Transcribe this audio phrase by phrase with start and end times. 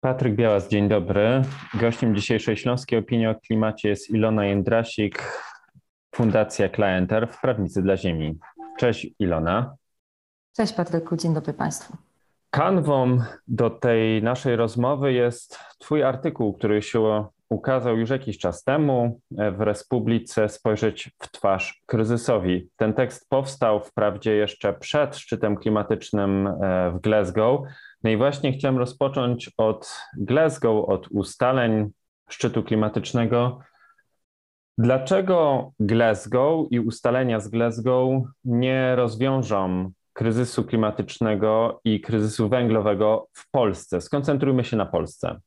[0.00, 1.42] Patryk Białas, dzień dobry.
[1.74, 5.42] Gościem dzisiejszej Śląskiej Opinii o Klimacie jest Ilona Jędrasik,
[6.14, 8.38] Fundacja Klienter w Prawnicy dla Ziemi.
[8.78, 9.74] Cześć Ilona.
[10.56, 11.96] Cześć Patryku, dzień dobry Państwu.
[12.50, 19.20] Kanwą do tej naszej rozmowy jest Twój artykuł, który się ukazał już jakiś czas temu
[19.30, 22.68] w Republice Spojrzeć w twarz kryzysowi.
[22.76, 27.60] Ten tekst powstał wprawdzie jeszcze przed szczytem klimatycznym e, w Glasgow,
[28.04, 31.90] no i właśnie chciałem rozpocząć od Glasgow, od ustaleń
[32.28, 33.58] szczytu klimatycznego.
[34.78, 44.00] Dlaczego Glasgow i ustalenia z Glasgow nie rozwiążą kryzysu klimatycznego i kryzysu węglowego w Polsce?
[44.00, 45.40] Skoncentrujmy się na Polsce.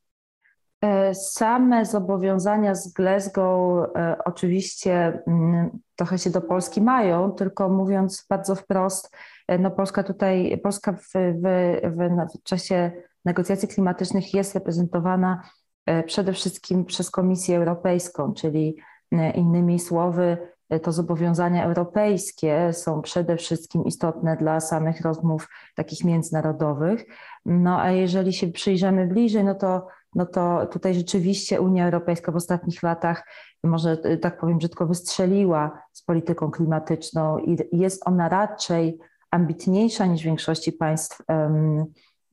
[0.81, 8.25] E, same zobowiązania z Glasgow e, oczywiście mm, trochę się do Polski mają, tylko mówiąc
[8.29, 9.15] bardzo wprost,
[9.47, 12.91] e, no Polska tutaj, Polska w, w, w czasie
[13.25, 15.41] negocjacji klimatycznych jest reprezentowana
[16.05, 18.77] przede wszystkim przez Komisję Europejską, czyli
[19.35, 20.37] innymi słowy,
[20.83, 27.05] to zobowiązania europejskie są przede wszystkim istotne dla samych rozmów takich międzynarodowych.
[27.45, 32.35] No a jeżeli się przyjrzymy bliżej, no to no to tutaj rzeczywiście Unia Europejska w
[32.35, 33.23] ostatnich latach,
[33.63, 38.99] może y, tak powiem brzydko, wystrzeliła z polityką klimatyczną i jest ona raczej
[39.31, 41.21] ambitniejsza niż w większości państw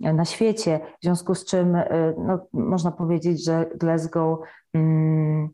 [0.00, 4.38] na świecie, w związku z czym y, no, można powiedzieć, że Glasgow
[4.74, 5.48] mm,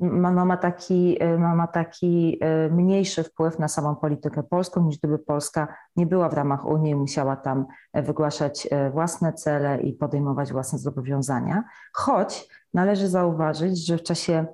[0.00, 5.74] no, ma, taki, ma, ma taki mniejszy wpływ na samą politykę polską, niż gdyby Polska
[5.96, 11.64] nie była w ramach Unii i musiała tam wygłaszać własne cele i podejmować własne zobowiązania.
[11.92, 14.46] Choć należy zauważyć, że w czasie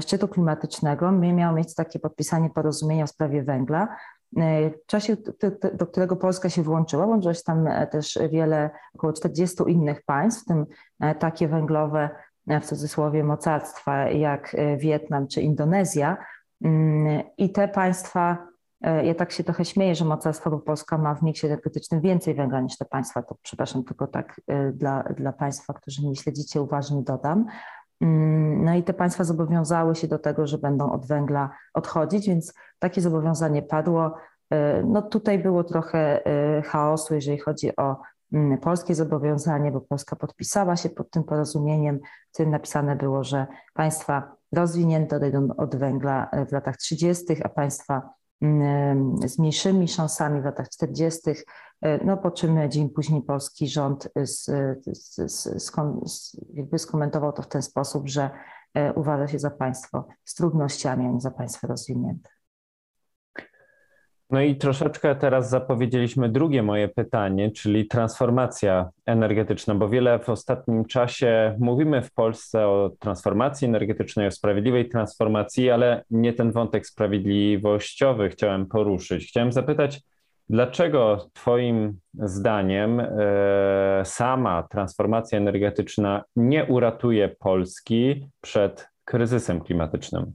[0.00, 3.96] szczytu klimatycznego miało mieć takie podpisanie porozumienia w sprawie węgla,
[4.82, 5.16] w czasie,
[5.74, 10.46] do którego Polska się włączyła, łączyło się tam też wiele, około 40 innych państw, w
[10.46, 10.66] tym
[11.18, 12.10] takie węglowe
[12.46, 16.16] w cudzysłowie mocarstwa jak e, Wietnam czy Indonezja.
[16.64, 18.48] Mm, I te państwa,
[18.80, 22.34] e, ja tak się trochę śmieję, że mocarstwo, bo Polska ma w miksie energetycznym więcej
[22.34, 26.62] węgla niż te państwa, to przepraszam, tylko tak e, dla, dla Państwa, którzy nie śledzicie
[26.62, 27.46] uważnie dodam.
[28.00, 32.54] Mm, no i te państwa zobowiązały się do tego, że będą od węgla odchodzić, więc
[32.78, 34.14] takie zobowiązanie padło.
[34.84, 36.20] No tutaj było trochę
[36.64, 37.96] chaosu, jeżeli chodzi o
[38.60, 41.98] polskie zobowiązanie, bo Polska podpisała się pod tym porozumieniem,
[42.28, 47.48] w którym napisane było, że państwa rozwinięte odejdą od węgla e, w latach 30., a
[47.48, 51.30] państwa mm, z mniejszymi szansami w latach 40.,
[51.82, 54.44] e, no po czym dzień później polski rząd z,
[54.92, 58.30] z, z, jakby skomentował to w ten sposób, że
[58.74, 62.39] e, uważa się za państwo z trudnościami, a nie za państwo rozwinięte.
[64.30, 70.84] No i troszeczkę teraz zapowiedzieliśmy drugie moje pytanie, czyli transformacja energetyczna, bo wiele w ostatnim
[70.84, 78.28] czasie mówimy w Polsce o transformacji energetycznej, o sprawiedliwej transformacji, ale nie ten wątek sprawiedliwościowy
[78.28, 79.28] chciałem poruszyć.
[79.28, 80.02] Chciałem zapytać,
[80.48, 83.06] dlaczego Twoim zdaniem e,
[84.04, 90.32] sama transformacja energetyczna nie uratuje Polski przed kryzysem klimatycznym?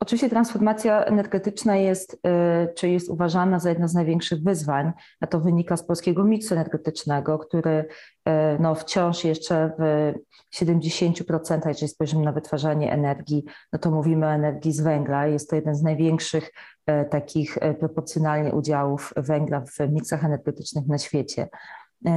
[0.00, 5.40] Oczywiście transformacja energetyczna jest, y, czy jest uważana za jedno z największych wyzwań, a to
[5.40, 10.12] wynika z polskiego miksu energetycznego, który y, no, wciąż jeszcze w
[10.54, 15.26] 70%, jeżeli spojrzymy na wytwarzanie energii, no to mówimy o energii z węgla.
[15.26, 16.50] Jest to jeden z największych
[16.90, 21.48] y, takich proporcjonalnie udziałów węgla w miksach energetycznych na świecie.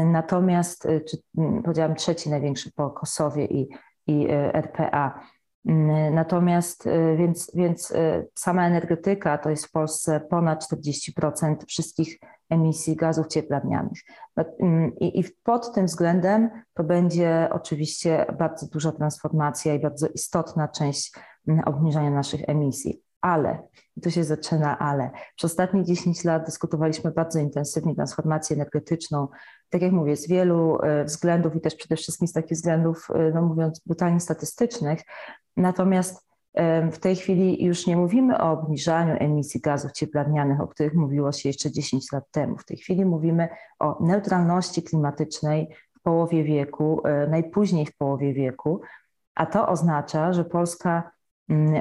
[0.05, 3.69] Natomiast, czy mm, powiedziałam trzeci największy po Kosowie i,
[4.07, 5.19] i RPA.
[5.67, 12.19] Mm, natomiast y, więc, więc y, sama energetyka to jest w Polsce ponad 40% wszystkich
[12.49, 13.99] emisji gazów cieplarnianych.
[14.37, 20.07] No, mm, I, I pod tym względem to będzie oczywiście bardzo duża transformacja i bardzo
[20.07, 21.11] istotna część
[21.47, 23.06] mm, obniżania naszych emisji.
[23.21, 23.67] Ale,
[24.03, 25.11] tu się zaczyna ale.
[25.35, 29.27] Przez ostatnie 10 lat dyskutowaliśmy bardzo intensywnie transformację energetyczną,
[29.69, 33.41] tak jak mówię, z wielu y, względów i też przede wszystkim z takich względów, no
[33.41, 34.99] mówiąc brutalnie statystycznych,
[35.57, 36.27] Natomiast
[36.91, 41.49] w tej chwili już nie mówimy o obniżaniu emisji gazów cieplarnianych, o których mówiło się
[41.49, 42.57] jeszcze 10 lat temu.
[42.57, 43.49] W tej chwili mówimy
[43.79, 45.67] o neutralności klimatycznej
[45.99, 48.81] w połowie wieku, e, najpóźniej w połowie wieku,
[49.35, 51.11] a to oznacza, że Polska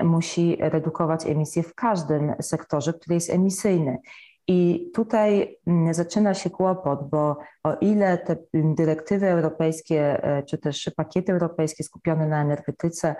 [0.04, 3.98] musi redukować emisje w każdym sektorze, który jest emisyjny.
[4.48, 10.90] I tutaj mm, zaczyna się kłopot, bo o ile te dyrektywy europejskie e, czy też
[10.96, 13.14] pakiety europejskie skupione na energetyce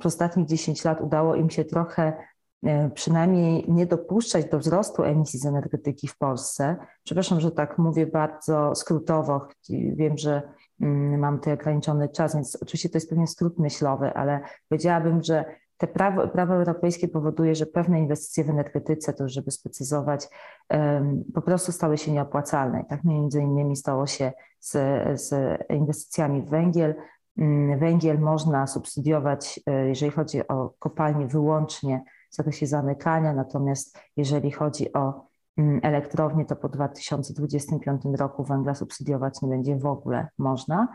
[0.00, 2.12] przez ostatnich 10 lat udało im się trochę
[2.94, 6.76] przynajmniej nie dopuszczać do wzrostu emisji z energetyki w Polsce.
[7.04, 9.48] Przepraszam, że tak mówię bardzo skrótowo.
[9.70, 10.42] Wiem, że
[10.80, 15.44] mm, mam tutaj ograniczony czas, więc oczywiście to jest pewien skrót myślowy, ale powiedziałabym, że
[15.82, 20.28] te prawo, prawo europejskie powoduje, że pewne inwestycje w energetyce, to żeby sprecyzować,
[21.34, 22.84] po prostu stały się nieopłacalne.
[22.88, 24.70] tak między innymi stało się z,
[25.20, 26.94] z inwestycjami w węgiel.
[27.38, 34.50] Mm, węgiel można subsydiować, e, jeżeli chodzi o kopalnie, wyłącznie w zakresie zamykania, natomiast jeżeli
[34.50, 35.26] chodzi o
[35.56, 40.88] mm, elektrownie, to po 2025 roku węgla subsydiować nie będzie w ogóle można,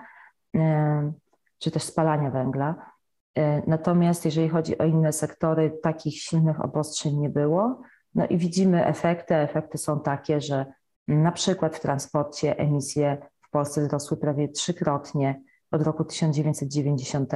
[1.60, 2.97] czy też spalania węgla.
[3.38, 7.82] E, natomiast jeżeli chodzi o inne sektory, takich silnych obostrzeń nie było.
[8.16, 9.36] No i widzimy efekty.
[9.36, 10.66] Efekty są takie, że
[11.08, 15.42] na przykład w transporcie emisje w Polsce wzrosły prawie trzykrotnie
[15.72, 17.34] od roku 1990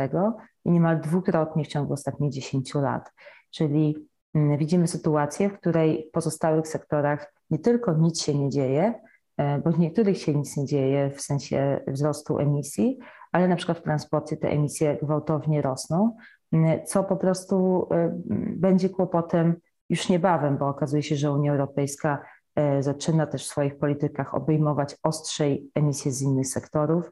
[0.66, 3.12] i niemal dwukrotnie w ciągu ostatnich 10 lat.
[3.52, 8.94] Czyli mm, widzimy sytuację, w której w pozostałych sektorach nie tylko nic się nie dzieje,
[9.38, 13.00] e, bo w niektórych się nic nie dzieje w sensie wzrostu emisji,
[13.32, 16.16] ale na przykład w transporcie te emisje gwałtownie rosną,
[16.86, 18.22] co po prostu e,
[18.56, 19.56] będzie kłopotem
[19.90, 22.26] już niebawem, bo okazuje się, że Unia Europejska
[22.56, 27.12] e, zaczyna też w swoich politykach obejmować ostrzej emisje z innych sektorów.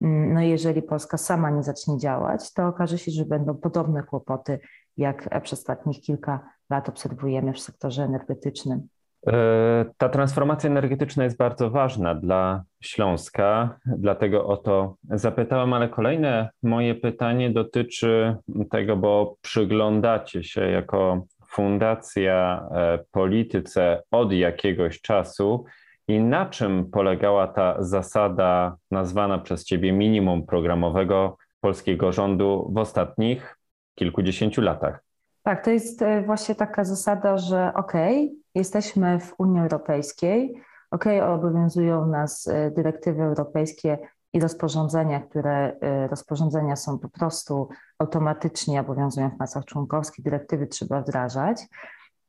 [0.00, 4.60] No jeżeli Polska sama nie zacznie działać, to okaże się, że będą podobne kłopoty,
[4.96, 8.88] jak przez ostatnich kilka lat obserwujemy w sektorze energetycznym.
[9.28, 16.50] E, ta transformacja energetyczna jest bardzo ważna dla Śląska, dlatego o to zapytałem, ale kolejne
[16.62, 18.36] moje pytanie dotyczy
[18.70, 25.64] tego, bo przyglądacie się jako fundacja e, polityce od jakiegoś czasu
[26.08, 33.58] i na czym polegała ta zasada nazwana przez Ciebie minimum programowego polskiego rządu w ostatnich
[33.94, 35.00] kilkudziesięciu latach?
[35.42, 41.24] Tak, to jest e, właśnie taka zasada, że okej, okay, jesteśmy w Unii Europejskiej, okay,
[41.24, 43.98] obowiązują nas e, dyrektywy europejskie
[44.32, 47.68] i rozporządzenia, które e, rozporządzenia są po prostu
[47.98, 51.66] automatycznie obowiązują w państwach członkowskich, dyrektywy trzeba wdrażać.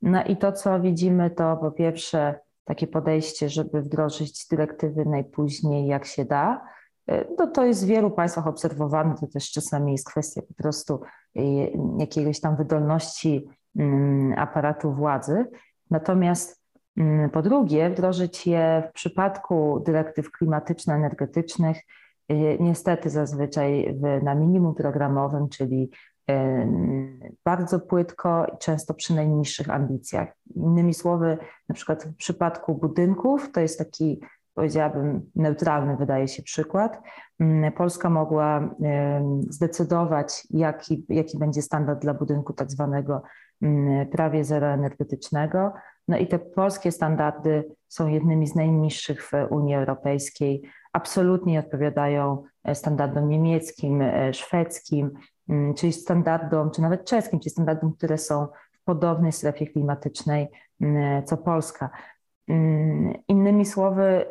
[0.01, 6.05] No i to, co widzimy, to po pierwsze takie podejście, żeby wdrożyć dyrektywy najpóźniej jak
[6.05, 6.61] się da.
[7.37, 11.01] No to jest w wielu państwach obserwowane, to też czasami jest kwestia po prostu
[11.97, 13.49] jakiejś tam wydolności
[13.79, 15.45] mm, aparatu władzy.
[15.91, 16.61] Natomiast
[16.97, 21.77] mm, po drugie, wdrożyć je w przypadku dyrektyw klimatyczno-energetycznych,
[22.31, 25.89] y, niestety zazwyczaj na minimum programowym, czyli
[26.31, 26.33] y,
[27.45, 30.29] bardzo płytko i często przy najniższych ambicjach.
[30.55, 31.37] Innymi słowy,
[31.69, 34.19] na przykład w przypadku budynków to jest taki
[34.59, 37.01] powiedziałabym, neutralny wydaje się przykład.
[37.39, 38.75] Mm, Polska mogła
[39.49, 43.21] zdecydować, jaki, jaki będzie standard dla budynku tak zwanego
[43.61, 45.73] mm, prawie zeroenergetycznego.
[46.07, 50.61] No i te polskie standardy są jednymi z najniższych w Unii Europejskiej.
[50.93, 55.11] Absolutnie nie odpowiadają e, standardom niemieckim, e, szwedzkim,
[55.49, 60.47] mm, czyli standardom, czy nawet czeskim, czyli standardom, które są w podobnej strefie klimatycznej
[61.25, 61.89] co Polska.
[62.47, 64.25] Mm, innymi słowy,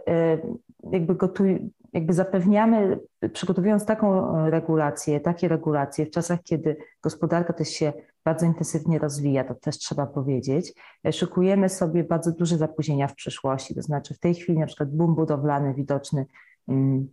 [0.92, 2.98] jakby, gotuj, jakby zapewniamy,
[3.32, 7.92] przygotowując taką regulację, takie regulacje w czasach, kiedy gospodarka też się
[8.24, 10.74] bardzo intensywnie rozwija, to też trzeba powiedzieć,
[11.10, 15.14] szykujemy sobie bardzo duże zapóźnienia w przyszłości, to znaczy w tej chwili na przykład boom
[15.14, 16.26] budowlany widoczny
[16.68, 17.08] mm,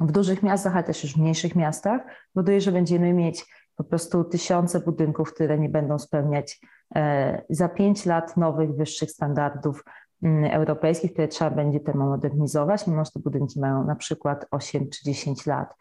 [0.00, 2.02] w dużych miastach, ale też już w mniejszych miastach,
[2.34, 6.60] powoduje, że będziemy mieć po prostu tysiące budynków, które nie będą spełniać
[6.94, 9.84] e, za pięć lat nowych, wyższych standardów
[10.50, 15.46] europejskich, które trzeba będzie termomodernizować, mimo że te budynki mają na przykład 8 czy 10
[15.46, 15.74] lat.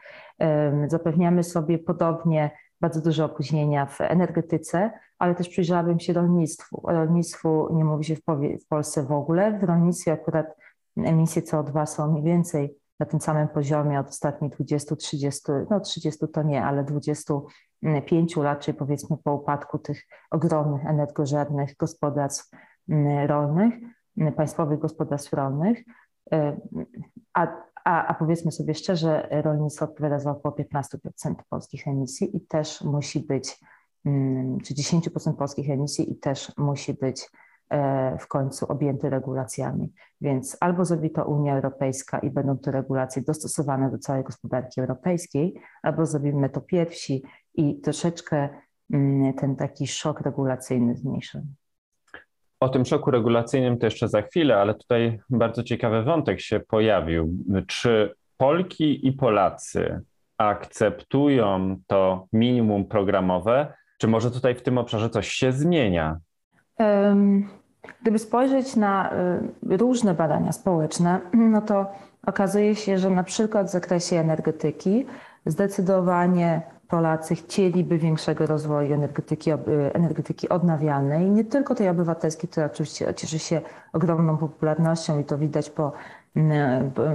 [0.88, 2.52] Zapewniamy sobie podobnie
[2.82, 6.88] bardzo duże opóźnienia w energetyce, ale też przyjrzałabym się rolnictwu.
[6.88, 8.22] O rolnictwu nie mówi się w,
[8.66, 9.60] w Polsce w ogóle.
[9.60, 10.56] W rolnictwie akurat
[10.98, 16.44] emisje CO2 są mniej więcej na tym samym poziomie od ostatnich 20-30, no 30 to
[16.44, 22.52] nie, ale 25 lat, czyli powiedzmy po upadku tych ogromnych energożernych gospodarstw
[22.90, 23.74] mm, rolnych
[24.36, 25.84] państwowych gospodarstw rolnych,
[26.32, 26.58] e,
[27.34, 27.48] a,
[27.86, 33.20] a, a powiedzmy sobie szczerze, rolnictwo odpowiada za około 15% polskich emisji i też musi
[33.20, 33.60] być,
[34.06, 37.30] mm, czy 10% polskich emisji i też musi być
[37.70, 39.94] e, w końcu objęty regulacjami.
[40.22, 45.62] Więc albo zrobi to Unia Europejska i będą te regulacje dostosowane do całej gospodarki europejskiej,
[45.84, 48.50] albo zrobimy to pierwsi i troszeczkę
[48.94, 51.48] mm, ten taki szok regulacyjny zmniejszymy.
[52.60, 57.34] O tym szoku regulacyjnym to jeszcze za chwilę, ale tutaj bardzo ciekawy wątek się pojawił.
[57.68, 60.02] Czy Polki i Polacy
[60.38, 66.18] akceptują to minimum programowe, czy może tutaj w tym obszarze coś się zmienia?
[68.02, 69.14] Gdyby spojrzeć na
[69.70, 71.20] różne badania społeczne,
[71.54, 71.86] no to
[72.28, 75.06] okazuje się, że na przykład w zakresie energetyki
[75.46, 79.52] zdecydowanie Polacy chcieliby większego rozwoju energetyki,
[79.94, 83.62] energetyki odnawialnej, nie tylko tej obywatelskiej, która oczywiście cieszy się
[83.94, 85.92] ogromną popularnością i to widać po,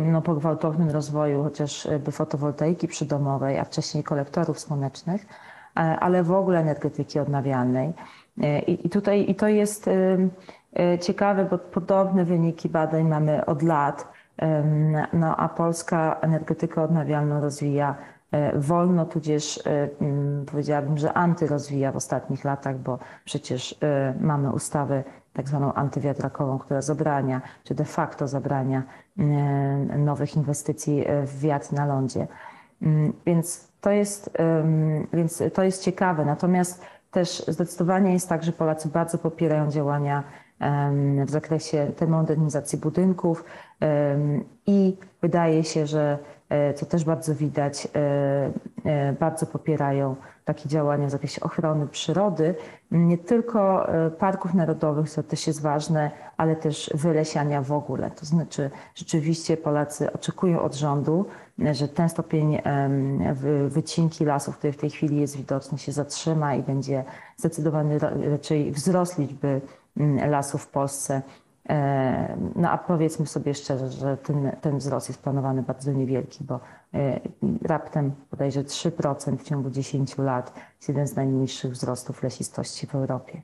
[0.01, 5.27] no, po gwałtownym rozwoju chociażby fotowoltaiki przydomowej, a wcześniej kolektorów słonecznych,
[5.75, 7.93] ale w ogóle energetyki odnawialnej.
[8.67, 9.91] I, i tutaj i to jest
[11.01, 14.13] ciekawe, bo podobne wyniki badań mamy od lat,
[15.13, 18.22] no, a Polska energetykę odnawialną rozwija E,
[18.55, 25.05] wolno, tudzież e, mm, powiedziałabym, że antyrozwija w ostatnich latach, bo przecież e, mamy ustawę
[25.33, 28.83] tak zwaną antywiatrakową, która zabrania, czy de facto zabrania
[29.99, 32.27] nowych inwestycji w wiatr na lądzie.
[32.83, 34.39] Mm, więc to jest,
[35.13, 36.25] więc to jest ciekawe.
[36.25, 40.25] Natomiast też zdecydowanie jest tak, że Polacy bardzo popierają działania
[41.25, 43.45] w zakresie termomodernizacji budynków
[44.67, 46.19] i wydaje się, że
[46.53, 48.51] E, co też bardzo widać, e,
[48.85, 52.55] e, bardzo popierają takie działania w zakresie ochrony przyrody,
[52.91, 53.87] nie tylko
[54.19, 58.11] parków narodowych, co też jest ważne, ale też wylesiania w ogóle.
[58.11, 61.25] To znaczy rzeczywiście Polacy oczekują od rządu,
[61.73, 62.59] że ten stopień
[63.69, 67.05] wycinki lasów, który w tej chwili jest widoczny, się zatrzyma i będzie
[67.37, 67.99] zdecydowany
[68.31, 69.61] raczej wzrost liczby
[70.29, 71.23] lasów w Polsce
[71.69, 76.61] E, no a powiedzmy sobie szczerze, że ten, ten wzrost jest planowany bardzo niewielki, bo
[76.95, 77.21] e,
[77.63, 83.43] raptem bodajże 3% w ciągu 10 lat jest jeden z najmniejszych wzrostów lesistości w Europie.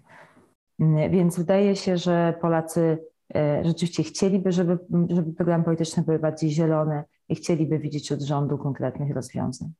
[0.81, 2.99] Mm, więc wydaje się, że Polacy
[3.35, 4.79] e, rzeczywiście chcieliby, żeby,
[5.09, 9.73] żeby programy polityczne były bardziej zielone i chcieliby widzieć od rządu konkretnych rozwiązań.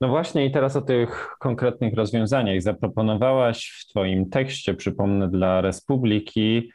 [0.00, 6.72] No właśnie i teraz o tych konkretnych rozwiązaniach zaproponowałaś w Twoim tekście, przypomnę dla Republiki,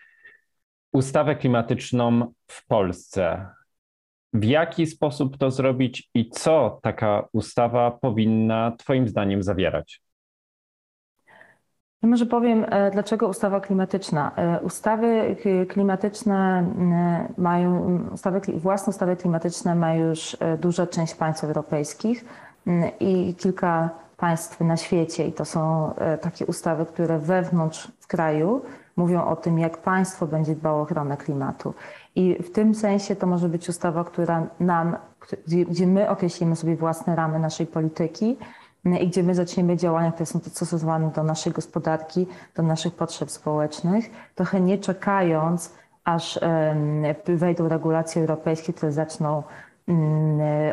[0.91, 3.47] ustawę klimatyczną w Polsce.
[4.33, 10.01] W jaki sposób to zrobić i co taka ustawa powinna Twoim zdaniem zawierać?
[12.01, 14.31] Ja może powiem, e, dlaczego ustawa klimatyczna.
[14.35, 15.35] E, ustawy
[15.69, 16.73] klimatyczne
[17.37, 22.25] mają, ustawy, własne ustawy klimatyczne ma już e, duża część państw europejskich
[22.99, 25.27] i kilka państw na świecie.
[25.27, 28.61] I to są takie ustawy, które wewnątrz w kraju
[28.95, 31.73] mówią o tym, jak państwo będzie dbało o ochronę klimatu.
[32.15, 34.95] I w tym sensie to może być ustawa, która nam,
[35.47, 38.37] gdzie my określimy sobie własne ramy naszej polityki
[39.01, 44.09] i gdzie my zaczniemy działania, które są dostosowane do naszej gospodarki, do naszych potrzeb społecznych,
[44.35, 45.73] trochę nie czekając,
[46.03, 46.39] aż
[47.27, 49.43] wejdą regulacje europejskie, które zaczną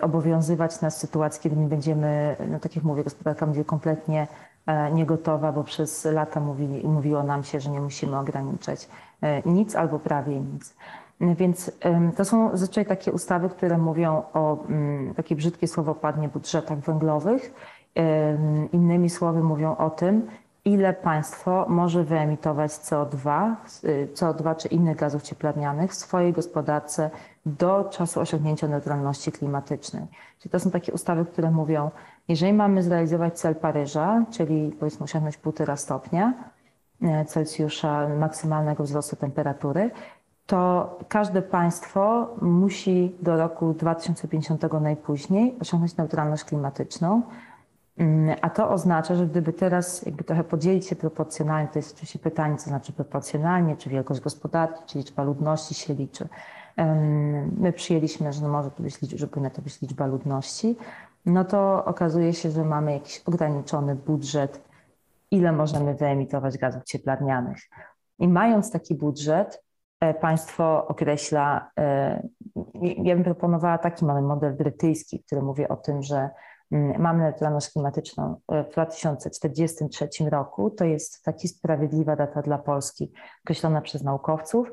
[0.03, 4.27] obowiązywać nas sytuacji, kiedy nie będziemy, no tak jak mówię, gospodarka będzie kompletnie
[4.67, 8.89] E, niegotowa, bo przez lata mówili, mówiło nam się, że nie musimy ograniczać
[9.23, 10.75] e, nic albo prawie nic.
[11.21, 11.73] Więc
[12.17, 17.55] to są zazwyczaj takie ustawy, które mówią o, mm, takie brzydkie słowo padnie, budżetach węglowych.
[18.73, 20.27] Innymi słowy mówią o tym,
[20.67, 23.55] ile państwo może wyemitować CO2,
[24.15, 27.11] CO2 czy innych gazów cieplarnianych w swojej gospodarce
[27.47, 30.07] do czasu osiągnięcia neutralności klimatycznej.
[30.39, 31.91] Czyli to są takie ustawy, które mówią,
[32.29, 36.33] jeżeli mamy zrealizować cel Paryża, czyli powiedzmy osiągnąć 1,5 stopnia
[37.03, 39.91] e, Celsjusza maksymalnego wzrostu temperatury,
[40.47, 47.23] to każde państwo musi do roku 2050 najpóźniej osiągnąć neutralność klimatyczną.
[47.99, 52.19] Mm, a to oznacza, że gdyby teraz jakby trochę podzielić się proporcjonalnie, to jest oczywiście
[52.19, 56.29] pytanie, co znaczy proporcjonalnie, czy wielkość gospodarki, czy liczba ludności się liczy.
[57.59, 60.77] My przyjęliśmy, że no może to być, że powinna to być liczba ludności,
[61.27, 64.61] no to okazuje się, że mamy jakiś ograniczony budżet,
[65.31, 67.59] ile możemy wyemitować gazów cieplarnianych.
[68.19, 69.63] I mając taki budżet,
[70.01, 72.29] e, państwo określa, e,
[72.83, 76.31] ja bym proponowała taki mamy model brytyjski, który mówi o tym, że
[76.99, 80.71] mamy neutralność klimatyczną w 2043 roku.
[80.71, 83.13] To jest taki sprawiedliwa data dla Polski,
[83.45, 84.73] określona przez naukowców.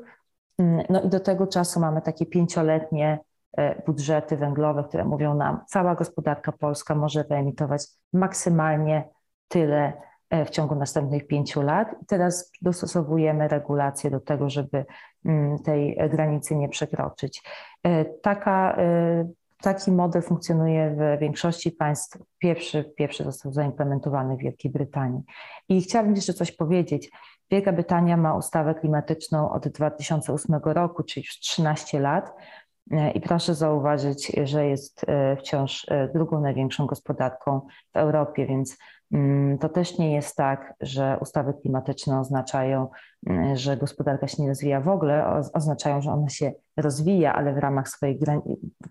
[0.58, 3.18] Mm, no i do tego czasu mamy takie pięcioletnie
[3.56, 9.08] E, budżety węglowe, które mówią nam, cała gospodarka polska może wyemitować maksymalnie
[9.48, 9.92] tyle
[10.30, 11.88] e, w ciągu następnych pięciu lat.
[12.02, 14.84] I teraz dostosowujemy regulacje do tego, żeby
[15.24, 17.42] mm, tej granicy nie przekroczyć.
[17.82, 18.76] E, taka,
[19.64, 22.18] taki model funkcjonuje w większości państw.
[22.38, 25.22] Pierwszy, pierwszy został zaimplementowany w Wielkiej Brytanii.
[25.68, 27.10] I chciałabym jeszcze coś powiedzieć.
[27.50, 32.32] Wielka Brytania ma ustawę klimatyczną od 2008 roku, czyli już 13 lat.
[33.14, 37.60] I proszę zauważyć, że jest e, wciąż e, drugą największą gospodarką
[37.92, 38.78] w Europie, więc
[39.60, 42.88] to też nie jest tak, że ustawy klimatyczne oznaczają,
[43.26, 47.58] mm, że gospodarka się nie rozwija w ogóle, oznaczają, że ona się rozwija, ale w
[47.58, 48.18] ramach swojej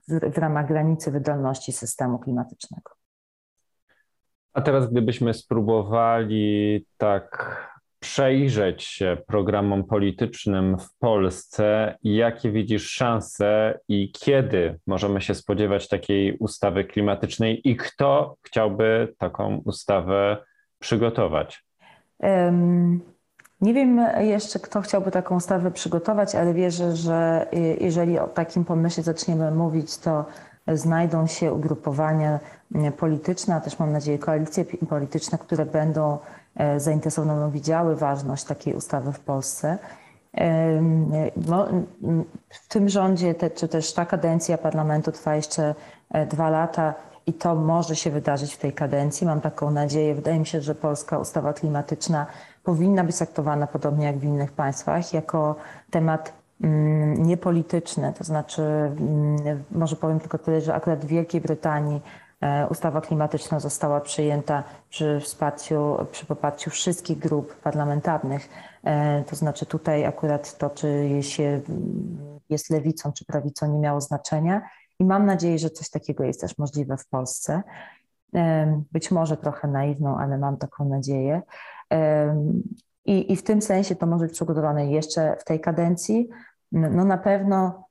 [0.08, 2.92] w ramach granicy wydolności systemu klimatycznego.
[4.54, 7.58] A teraz, gdybyśmy spróbowali tak
[8.04, 16.38] przejrzeć się programom politycznym w Polsce, jakie widzisz szanse i kiedy możemy się spodziewać takiej
[16.38, 20.38] ustawy klimatycznej i kto chciałby taką ustawę
[20.80, 21.66] przygotować?
[22.20, 23.02] Um,
[23.62, 27.48] nie wiem jeszcze, kto chciałby taką ustawę przygotować, ale wierzę, że
[27.82, 30.26] jeżeli o takim pomyśle zaczniemy mówić, to
[30.68, 32.40] znajdą się ugrupowania
[32.98, 36.18] polityczne, a też mam nadzieję koalicje polityczne, które będą
[36.56, 39.78] E, zainteresowane widziały ważność takiej ustawy w Polsce.
[41.48, 41.68] No,
[42.50, 45.76] w tym rządzie, czy też ta kadencja parlamentu trwa jeszcze
[46.10, 46.94] e, dwa lata
[47.26, 49.28] i to może się wydarzyć w tej kadencji.
[49.28, 50.16] Mam taką nadzieję.
[50.16, 52.26] Wydaje mi się, że polska ustawa klimatyczna
[52.64, 55.56] powinna być traktowana podobnie jak w innych państwach, jako
[55.92, 58.14] temat mm, niepolityczny.
[58.18, 62.02] To znaczy, mm, może powiem tylko tyle, że akurat w Wielkiej Brytanii
[62.44, 68.50] E, ustawa klimatyczna została przyjęta przy wsparciu, przy poparciu wszystkich grup parlamentarnych.
[68.84, 71.62] E, to znaczy tutaj akurat to, czy się
[72.50, 74.62] jest lewicą czy prawicą, nie miało znaczenia.
[75.00, 77.62] I mam nadzieję, że coś takiego jest też możliwe w Polsce.
[78.36, 81.42] E, być może trochę naiwną, ale mam taką nadzieję.
[83.06, 86.30] I, i w tym sensie to może być przygotowane jeszcze w tej kadencji.
[86.74, 87.84] No na pewno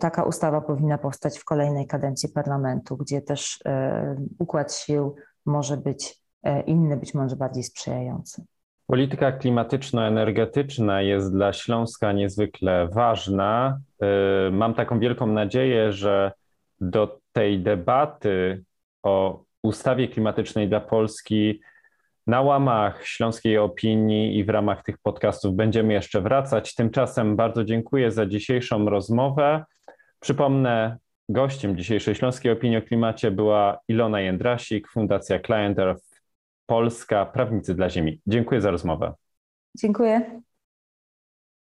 [0.00, 3.58] Taka ustawa powinna powstać w kolejnej kadencji parlamentu, gdzie też
[4.38, 5.14] układ sił
[5.46, 8.44] może być e, inny, być może bardziej sprzyjający.
[8.86, 13.80] Polityka klimatyczno-energetyczna jest dla Śląska niezwykle ważna.
[14.02, 16.32] E, mam taką wielką nadzieję, że
[16.80, 18.64] do tej debaty
[19.02, 21.60] o ustawie klimatycznej dla Polski
[22.26, 26.74] na łamach śląskiej opinii i w ramach tych podcastów będziemy jeszcze wracać.
[26.74, 29.64] Tymczasem bardzo dziękuję za dzisiejszą rozmowę.
[30.20, 30.96] Przypomnę,
[31.28, 36.20] gościem dzisiejszej śląskiej opinii o klimacie była Ilona Jędrasik, Fundacja Client Earth
[36.66, 38.20] Polska, Prawnicy dla Ziemi.
[38.26, 39.14] Dziękuję za rozmowę.
[39.78, 40.40] Dziękuję.